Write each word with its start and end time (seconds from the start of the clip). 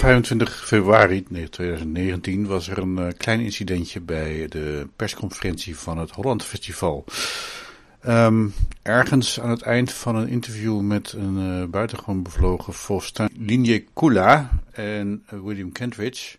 25 0.00 0.66
februari 0.66 1.22
2019 1.22 2.46
was 2.46 2.68
er 2.68 2.78
een 2.78 2.96
uh, 2.98 3.08
klein 3.16 3.40
incidentje 3.40 4.00
bij 4.00 4.48
de 4.48 4.88
persconferentie 4.96 5.76
van 5.76 5.98
het 5.98 6.10
Holland 6.10 6.44
Festival. 6.44 7.04
Um, 8.06 8.54
ergens 8.82 9.40
aan 9.40 9.50
het 9.50 9.62
eind 9.62 9.92
van 9.92 10.16
een 10.16 10.28
interview 10.28 10.80
met 10.80 11.12
een 11.12 11.36
uh, 11.36 11.64
buitengewoon 11.64 12.22
bevlogen 12.22 12.72
Volkstaan 12.72 13.28
Linie 13.38 13.88
Kula 13.94 14.50
en 14.70 15.24
uh, 15.32 15.40
William 15.40 15.72
Kentridge 15.72 16.36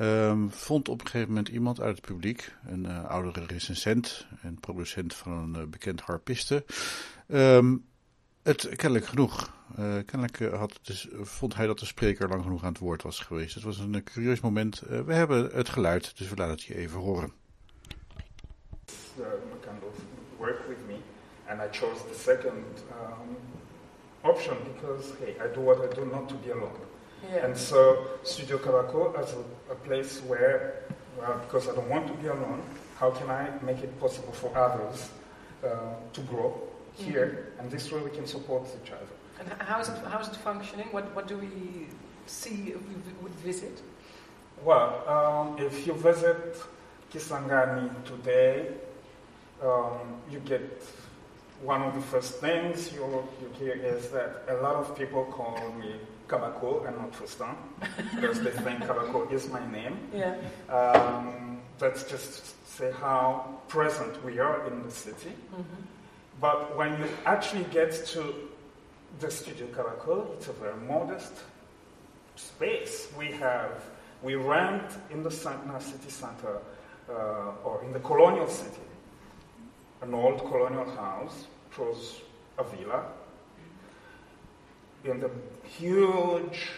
um, 0.00 0.50
vond 0.50 0.88
op 0.88 1.00
een 1.00 1.06
gegeven 1.06 1.28
moment 1.28 1.48
iemand 1.48 1.80
uit 1.80 1.96
het 1.96 2.06
publiek, 2.06 2.52
een 2.68 2.86
uh, 2.88 3.04
oudere 3.04 3.46
recensent 3.46 4.26
en 4.42 4.60
producent 4.60 5.14
van 5.14 5.54
een 5.54 5.70
bekend 5.70 6.00
harpiste, 6.00 6.64
um, 7.28 7.84
het 8.46 8.68
kennelijk 8.76 9.06
genoeg. 9.06 9.54
Uh, 9.78 9.94
kennelijk 10.06 10.54
had 10.54 10.78
dus, 10.82 11.08
vond 11.20 11.54
hij 11.54 11.66
dat 11.66 11.78
de 11.78 11.86
spreker 11.86 12.28
lang 12.28 12.42
genoeg 12.42 12.62
aan 12.62 12.72
het 12.72 12.78
woord 12.78 13.02
was 13.02 13.20
geweest. 13.20 13.54
Het 13.54 13.64
was 13.64 13.78
een 13.78 14.04
curieus 14.04 14.40
moment. 14.40 14.82
Uh, 14.90 15.00
we 15.00 15.14
hebben 15.14 15.50
het 15.52 15.68
geluid, 15.68 16.18
dus 16.18 16.28
we 16.28 16.36
laten 16.36 16.54
het 16.54 16.62
je 16.62 16.76
even 16.76 17.00
horen. 17.00 17.32
Uh, 19.18 19.24
kind 19.60 19.82
of 19.82 19.94
work 20.38 20.68
with 20.68 20.78
me, 20.86 20.96
and 21.48 21.60
I 21.60 21.78
chose 21.78 22.00
the 22.12 22.18
second 22.18 22.64
um, 22.90 23.36
option 24.20 24.56
because 24.74 25.12
hey, 25.18 25.34
I 25.46 25.54
do 25.54 25.62
what 25.62 25.78
I 25.78 25.94
do 25.94 26.04
not 26.04 26.28
to 26.28 26.34
be 26.34 26.52
alone. 26.52 26.78
Yeah. 27.30 27.44
And 27.44 27.58
so 27.58 27.96
Studio 28.22 28.58
Kabako 28.58 29.14
as 29.14 29.32
a, 29.32 29.72
a 29.72 29.74
place 29.74 30.20
where, 30.26 30.72
well, 31.18 31.38
because 31.38 31.72
I 31.72 31.74
don't 31.74 31.88
want 31.88 32.06
to 32.06 32.12
be 32.12 32.28
alone, 32.28 32.62
how 33.00 33.10
can 33.10 33.30
I 33.30 33.48
make 33.64 33.82
it 33.82 33.98
possible 34.00 34.32
for 34.32 34.50
others 34.56 35.08
to 36.12 36.20
grow? 36.20 36.75
Here, 36.96 37.52
and 37.58 37.70
this 37.70 37.92
way 37.92 38.00
we 38.00 38.10
can 38.10 38.26
support 38.26 38.66
each 38.82 38.90
other. 38.90 39.06
And 39.38 39.52
how 39.62 39.80
is 39.80 39.88
it, 39.88 39.98
how 40.06 40.18
is 40.18 40.28
it 40.28 40.36
functioning? 40.36 40.88
What, 40.92 41.14
what 41.14 41.28
do 41.28 41.36
we 41.36 41.48
see 42.26 42.72
if 42.74 42.80
we 42.88 42.94
would 43.22 43.34
visit? 43.34 43.82
Well, 44.64 45.06
um, 45.06 45.58
if 45.58 45.86
you 45.86 45.92
visit 45.92 46.56
Kisangani 47.12 47.90
today, 48.04 48.68
um, 49.62 50.20
you 50.30 50.38
get 50.40 50.82
one 51.62 51.82
of 51.82 51.94
the 51.94 52.00
first 52.00 52.40
things 52.40 52.92
you, 52.92 53.04
you 53.40 53.50
hear 53.58 53.74
is 53.74 54.08
that 54.08 54.44
a 54.48 54.54
lot 54.54 54.76
of 54.76 54.96
people 54.96 55.24
call 55.26 55.72
me 55.78 55.94
Kabako 56.28 56.86
and 56.88 56.96
not 56.96 57.14
Faustin 57.14 57.54
because 58.14 58.40
they 58.42 58.50
think 58.50 58.80
Kabako 58.80 59.30
is 59.32 59.48
my 59.48 59.64
name. 59.70 59.98
Yeah. 60.12 60.36
Um, 60.68 61.60
that's 61.78 62.04
just 62.04 62.54
say 62.66 62.92
how 63.00 63.60
present 63.68 64.22
we 64.24 64.38
are 64.38 64.66
in 64.66 64.82
the 64.82 64.90
city. 64.90 65.32
Mm-hmm. 65.52 65.82
But 66.40 66.76
when 66.76 66.98
you 66.98 67.08
actually 67.24 67.64
get 67.64 67.92
to 68.08 68.34
the 69.20 69.30
Studio 69.30 69.66
Kabako, 69.68 70.34
it's 70.34 70.48
a 70.48 70.52
very 70.52 70.76
modest 70.76 71.32
space. 72.34 73.08
We 73.18 73.32
have, 73.32 73.82
we 74.22 74.34
rent 74.34 74.92
in 75.10 75.22
the 75.22 75.30
city 75.30 76.10
center 76.10 76.58
uh, 77.08 77.12
or 77.64 77.82
in 77.84 77.92
the 77.92 78.00
colonial 78.00 78.48
city 78.48 78.80
an 80.02 80.14
old 80.14 80.38
colonial 80.40 80.88
house, 80.90 81.46
which 81.68 81.78
was 81.78 82.20
a 82.58 82.64
villa. 82.64 83.06
In 85.04 85.20
the 85.20 85.30
huge 85.64 86.68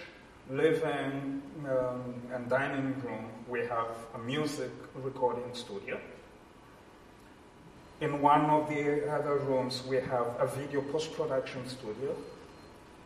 living 0.51 1.43
um, 1.69 2.15
and 2.33 2.49
dining 2.49 2.95
room, 3.03 3.27
we 3.49 3.61
have 3.61 3.91
a 4.15 4.19
music 4.19 4.71
recording 4.95 5.53
studio. 5.53 5.99
In 8.01 8.23
one 8.23 8.45
of 8.47 8.69
the 8.69 9.11
other 9.11 9.39
rooms, 9.39 9.83
we 9.89 9.97
have 9.97 10.27
a 10.39 10.47
video 10.47 10.81
post 10.83 11.13
production 11.13 11.69
studio. 11.69 12.15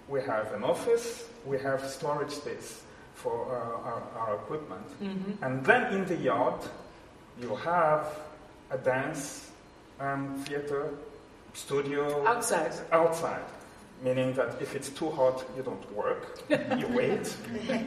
We 0.09 0.21
have 0.23 0.53
an 0.53 0.65
office. 0.65 1.25
We 1.47 1.59
have 1.59 1.85
storage 1.89 2.31
space 2.31 2.83
for 3.15 3.47
uh, 3.47 3.89
our, 3.89 4.03
our, 4.17 4.35
equipment. 4.37 4.87
Mm-hmm. 5.03 5.45
And 5.45 5.65
then 5.65 5.93
in 5.95 6.05
the 6.07 6.17
yard, 6.17 6.61
you 7.41 7.55
have 7.57 8.07
a 8.71 8.79
dance 8.79 9.51
and 10.01 10.39
theater 10.47 10.91
studio. 11.55 12.27
Outside. 12.27 12.73
Outside 12.91 13.45
meaning 14.03 14.33
that 14.35 14.61
if 14.61 14.75
it's 14.75 14.91
too 14.91 15.11
hot, 15.11 15.45
you 15.57 15.63
don't 15.63 15.93
work, 15.95 16.41
you 16.51 16.89
wait. 16.89 17.37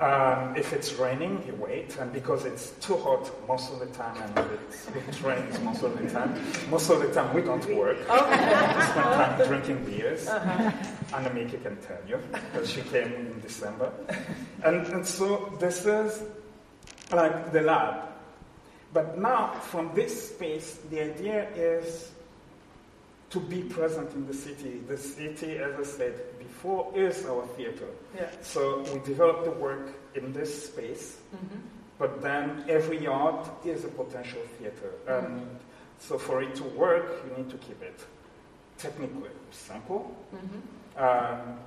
Um, 0.00 0.56
if 0.56 0.72
it's 0.72 0.94
raining, 0.94 1.42
you 1.46 1.54
wait, 1.54 1.96
and 1.98 2.12
because 2.12 2.44
it's 2.44 2.70
too 2.80 2.96
hot 2.96 3.30
most 3.46 3.72
of 3.72 3.78
the 3.78 3.86
time, 3.86 4.16
and 4.22 4.38
it 4.38 5.22
rains 5.22 5.60
most 5.60 5.82
of 5.82 5.96
the 5.96 6.10
time, 6.10 6.34
most 6.70 6.90
of 6.90 7.00
the 7.00 7.12
time 7.12 7.32
we 7.34 7.42
don't 7.42 7.64
work. 7.76 7.98
Okay. 8.10 8.76
we 8.76 8.82
spend 8.82 8.94
time 8.94 9.46
drinking 9.46 9.84
beers. 9.84 10.28
Uh-huh. 10.28 10.70
Anamika 11.16 11.62
can 11.62 11.76
tell 11.76 12.00
you, 12.08 12.18
because 12.32 12.70
she 12.70 12.80
came 12.82 13.12
in 13.12 13.40
December. 13.40 13.92
And, 14.64 14.86
and 14.88 15.06
so 15.06 15.54
this 15.60 15.86
is 15.86 16.22
like 17.12 17.52
the 17.52 17.60
lab. 17.60 18.08
But 18.92 19.18
now, 19.18 19.54
from 19.54 19.94
this 19.94 20.30
space, 20.30 20.78
the 20.90 21.02
idea 21.02 21.48
is 21.54 22.10
to 23.34 23.40
be 23.40 23.62
present 23.62 24.14
in 24.14 24.26
the 24.28 24.32
city. 24.32 24.80
The 24.86 24.96
city, 24.96 25.58
as 25.58 25.74
I 25.74 25.82
said 25.82 26.14
before, 26.38 26.92
is 26.94 27.26
our 27.26 27.44
theater. 27.56 27.88
Yeah. 28.14 28.30
So 28.42 28.84
we 28.92 29.00
develop 29.00 29.44
the 29.44 29.50
work 29.50 29.92
in 30.14 30.32
this 30.32 30.66
space, 30.68 31.18
mm-hmm. 31.34 31.58
but 31.98 32.22
then 32.22 32.64
every 32.68 33.02
yard 33.02 33.44
is 33.64 33.84
a 33.84 33.88
potential 33.88 34.40
theater. 34.56 34.90
Mm-hmm. 35.08 35.26
And 35.26 35.58
so 35.98 36.16
for 36.16 36.42
it 36.42 36.54
to 36.54 36.64
work, 36.78 37.24
you 37.24 37.36
need 37.36 37.50
to 37.50 37.58
keep 37.58 37.82
it 37.82 37.98
technically 38.78 39.34
simple. 39.50 40.14
Mm-hmm. 40.32 40.62
Um, 41.04 41.58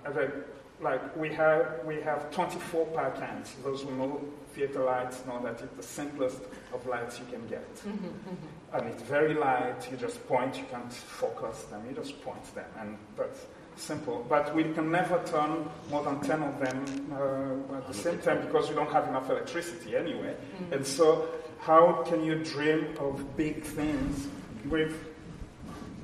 like 0.79 1.15
we 1.15 1.33
have, 1.33 1.81
we 1.85 2.01
have 2.01 2.31
24 2.31 2.85
PAR 2.88 3.11
cans. 3.11 3.55
Those 3.63 3.81
who 3.81 3.91
know 3.95 4.21
theater 4.53 4.83
lights 4.83 5.23
know 5.25 5.41
that 5.43 5.61
it's 5.61 5.75
the 5.75 5.83
simplest 5.83 6.41
of 6.73 6.85
lights 6.85 7.19
you 7.19 7.25
can 7.31 7.47
get. 7.47 7.75
Mm-hmm, 7.75 8.05
mm-hmm. 8.05 8.75
And 8.75 8.88
it's 8.88 9.01
very 9.03 9.33
light, 9.33 9.88
you 9.89 9.97
just 9.97 10.25
point, 10.27 10.57
you 10.57 10.65
can't 10.69 10.91
focus 10.91 11.63
them, 11.63 11.83
you 11.88 11.95
just 11.95 12.21
point 12.23 12.43
them, 12.53 12.65
and 12.79 12.97
that's 13.15 13.45
simple. 13.75 14.25
But 14.27 14.53
we 14.55 14.63
can 14.63 14.91
never 14.91 15.21
turn 15.25 15.69
more 15.89 16.03
than 16.03 16.19
10 16.19 16.43
of 16.43 16.59
them 16.59 17.11
uh, 17.13 17.77
at 17.77 17.88
the 17.88 17.94
same 17.94 18.19
time 18.19 18.45
because 18.45 18.69
we 18.69 18.75
don't 18.75 18.91
have 18.91 19.07
enough 19.07 19.29
electricity 19.29 19.95
anyway. 19.95 20.35
Mm-hmm. 20.35 20.73
And 20.73 20.85
so, 20.85 21.27
how 21.59 22.03
can 22.07 22.23
you 22.23 22.35
dream 22.44 22.95
of 22.99 23.35
big 23.35 23.63
things 23.63 24.27
with 24.65 24.94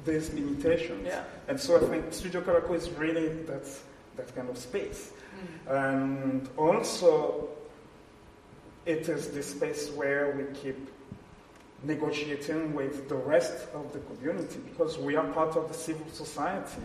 these 0.05 0.33
limitations? 0.33 1.05
Yeah. 1.05 1.23
And 1.47 1.59
so, 1.59 1.75
I 1.75 1.89
think 1.89 2.13
Studio 2.13 2.41
Kabako 2.41 2.75
is 2.75 2.89
really 2.91 3.27
that, 3.43 3.67
that 4.17 4.35
kind 4.35 4.49
of 4.49 4.57
space. 4.57 5.11
Mm. 5.67 5.95
And 5.95 6.49
also, 6.57 7.49
it 8.85 9.09
is 9.09 9.29
the 9.29 9.43
space 9.43 9.89
where 9.91 10.35
we 10.37 10.43
keep 10.59 10.89
negotiating 11.83 12.73
with 12.73 13.09
the 13.09 13.15
rest 13.15 13.67
of 13.73 13.91
the 13.93 13.99
community 13.99 14.59
because 14.65 14.97
we 14.97 15.15
are 15.15 15.27
part 15.27 15.55
of 15.55 15.67
the 15.67 15.73
civil 15.73 16.07
society. 16.11 16.81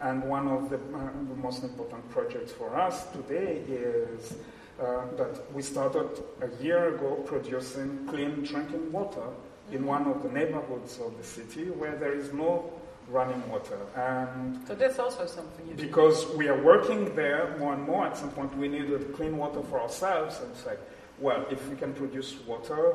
And 0.00 0.22
one 0.24 0.48
of 0.48 0.70
the, 0.70 0.76
uh, 0.76 1.10
the 1.28 1.34
most 1.42 1.64
important 1.64 2.08
projects 2.10 2.52
for 2.52 2.76
us 2.76 3.06
today 3.10 3.62
is 3.68 4.34
uh, 4.80 5.06
that 5.16 5.52
we 5.52 5.60
started 5.60 6.08
a 6.40 6.62
year 6.62 6.94
ago 6.94 7.16
producing 7.26 8.06
clean 8.06 8.44
drinking 8.44 8.92
water 8.92 9.28
in 9.72 9.84
one 9.84 10.06
of 10.06 10.22
the 10.22 10.28
neighborhoods 10.28 10.98
of 11.00 11.16
the 11.18 11.24
city 11.24 11.70
where 11.70 11.96
there 11.96 12.14
is 12.14 12.32
no 12.32 12.72
running 13.10 13.42
water. 13.48 13.78
And 13.96 14.60
so 14.66 14.74
that's 14.74 14.98
also 14.98 15.26
something 15.26 15.66
you 15.68 15.74
because 15.74 16.26
do. 16.26 16.36
we 16.36 16.48
are 16.48 16.62
working 16.62 17.14
there 17.14 17.56
more 17.58 17.72
and 17.72 17.82
more. 17.82 18.06
At 18.06 18.16
some 18.16 18.30
point, 18.30 18.56
we 18.56 18.68
needed 18.68 19.14
clean 19.14 19.36
water 19.36 19.62
for 19.62 19.80
ourselves, 19.80 20.38
and 20.40 20.50
it's 20.50 20.66
like 20.66 20.80
well, 21.20 21.44
if 21.50 21.68
we 21.68 21.76
can 21.76 21.92
produce 21.94 22.36
water, 22.46 22.94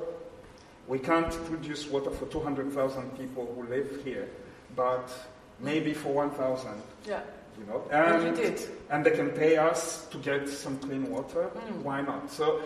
we 0.87 0.99
can't 0.99 1.31
produce 1.45 1.87
water 1.87 2.09
for 2.11 2.25
200,000 2.27 3.17
people 3.17 3.53
who 3.55 3.67
live 3.69 4.01
here, 4.03 4.29
but 4.75 5.11
maybe 5.59 5.93
for 5.93 6.13
1,000. 6.13 6.71
Yeah. 7.07 7.21
You 7.57 7.65
know, 7.65 7.83
and, 7.91 8.37
and, 8.39 8.67
and 8.89 9.05
they 9.05 9.11
can 9.11 9.29
pay 9.29 9.57
us 9.57 10.07
to 10.07 10.17
get 10.17 10.49
some 10.49 10.77
clean 10.79 11.09
water. 11.11 11.51
Mm. 11.53 11.83
Why 11.83 12.01
not? 12.01 12.31
So, 12.31 12.61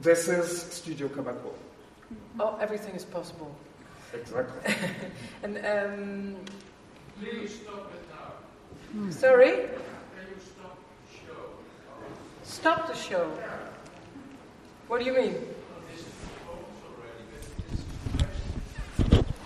this 0.00 0.26
is 0.26 0.60
Studio 0.60 1.06
Kabako. 1.08 1.52
Oh, 2.40 2.58
everything 2.60 2.94
is 2.96 3.04
possible. 3.04 3.54
Exactly. 4.12 4.74
and 5.44 5.58
um, 5.58 6.36
please 7.20 7.60
stop 7.62 7.92
it 7.94 8.02
now. 8.10 9.10
Sorry. 9.10 9.50
Can 9.50 9.64
you 10.28 10.40
stop 10.40 10.78
the 11.02 11.16
show? 11.16 11.40
Stop 12.44 12.88
the 12.88 12.94
show. 12.94 13.38
What 14.88 15.00
do 15.00 15.04
you 15.04 15.14
mean? 15.14 15.34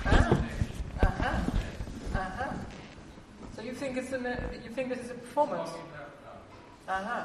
Uh-huh, 0.05 1.37
uh-huh. 2.15 2.53
So 3.57 3.63
you 3.63 3.73
think 3.73 3.97
it's 3.97 4.13
an, 4.13 4.27
uh, 4.27 4.41
you 4.65 4.71
think 4.71 4.89
this 4.89 5.01
is 5.01 5.11
a 5.11 5.15
performance? 5.15 5.71
Uh-huh. 6.89 7.25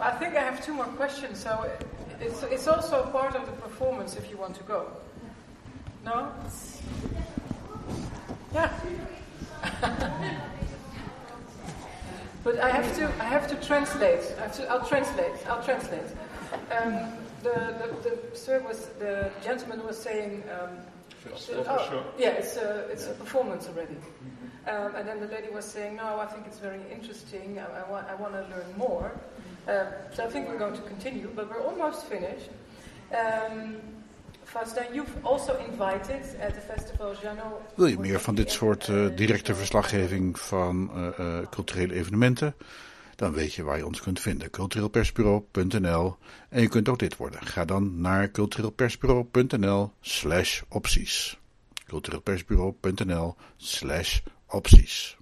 I 0.00 0.10
think 0.12 0.36
I 0.36 0.40
have 0.40 0.64
two 0.64 0.74
more 0.74 0.86
questions. 0.86 1.38
So 1.40 1.70
it's 2.20 2.42
it's 2.44 2.66
also 2.66 3.04
part 3.06 3.34
of 3.36 3.46
the 3.46 3.52
performance 3.52 4.16
if 4.16 4.30
you 4.30 4.36
want 4.36 4.56
to 4.56 4.62
go. 4.64 4.90
No? 6.04 6.32
Yeah. 8.52 8.72
But 12.44 12.58
I 12.58 12.68
have 12.68 12.94
to, 12.96 13.06
I 13.22 13.24
have 13.24 13.48
to 13.48 13.66
translate. 13.66 14.20
I 14.38 14.42
have 14.42 14.52
to, 14.56 14.68
I'll 14.68 14.86
translate. 14.86 15.32
I'll 15.48 15.64
translate. 15.64 16.04
Um, 16.70 17.14
the, 17.42 17.74
the, 17.80 18.10
the 18.10 18.36
sir 18.36 18.60
was, 18.60 18.90
the 18.98 19.30
gentleman 19.42 19.84
was 19.86 19.98
saying, 19.98 20.44
um, 20.52 20.76
oh, 21.66 22.04
yeah, 22.18 22.28
it's 22.28 22.56
a, 22.56 22.86
it's 22.90 23.06
a 23.06 23.14
performance 23.14 23.66
already. 23.66 23.96
Um, 24.66 24.94
and 24.94 25.08
then 25.08 25.20
the 25.20 25.26
lady 25.28 25.48
was 25.48 25.64
saying, 25.64 25.96
no, 25.96 26.18
I 26.20 26.26
think 26.26 26.46
it's 26.46 26.58
very 26.58 26.80
interesting. 26.92 27.58
I, 27.58 27.80
I, 27.80 27.90
want, 27.90 28.08
I 28.08 28.14
want 28.14 28.34
to 28.34 28.40
learn 28.40 28.66
more. 28.76 29.12
Uh, 29.66 29.86
so 30.12 30.24
I 30.24 30.28
think 30.28 30.46
we're 30.46 30.58
going 30.58 30.74
to 30.74 30.82
continue, 30.82 31.30
but 31.34 31.48
we're 31.48 31.62
almost 31.62 32.04
finished. 32.04 32.50
Um, 33.16 33.76
Wil 37.74 37.86
je 37.86 37.98
meer 37.98 38.20
van 38.20 38.34
dit 38.34 38.50
soort 38.50 38.88
uh, 38.88 39.16
directe 39.16 39.54
verslaggeving 39.54 40.38
van 40.38 40.90
uh, 40.96 41.08
uh, 41.18 41.38
culturele 41.50 41.94
evenementen? 41.94 42.54
Dan 43.16 43.32
weet 43.32 43.54
je 43.54 43.62
waar 43.62 43.76
je 43.76 43.86
ons 43.86 44.00
kunt 44.00 44.20
vinden. 44.20 44.50
cultureelpersbureau.nl 44.50 46.16
En 46.48 46.60
je 46.60 46.68
kunt 46.68 46.88
ook 46.88 46.98
dit 46.98 47.16
worden. 47.16 47.46
Ga 47.46 47.64
dan 47.64 48.00
naar 48.00 48.30
cultureelpersbureau.nl 48.30 49.92
slash 50.00 50.62
opties. 50.68 51.38
cultureelpersbureau.nl 51.86 53.34
slash 53.56 54.20
opties. 54.46 55.16